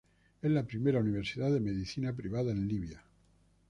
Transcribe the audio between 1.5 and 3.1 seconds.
de medicina privada en Libia.